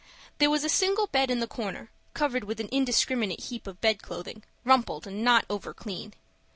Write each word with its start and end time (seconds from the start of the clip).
There 0.39 0.49
was 0.49 0.63
a 0.63 0.67
single 0.67 1.05
bed 1.05 1.29
in 1.29 1.41
the 1.41 1.47
corner, 1.47 1.91
covered 2.15 2.45
with 2.45 2.59
an 2.59 2.69
indiscriminate 2.71 3.39
heap 3.39 3.67
of 3.67 3.81
bed 3.81 4.01
clothing, 4.01 4.43
rumpled 4.63 5.05
and 5.05 5.23
not 5.23 5.45
over 5.47 5.75
clean. 5.75 6.15